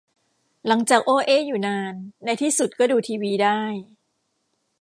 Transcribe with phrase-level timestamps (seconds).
[0.67, 1.93] หลังจากโอ้เอ้อยู่นาน
[2.25, 3.61] ในที่สุดก็ดูทีวีได้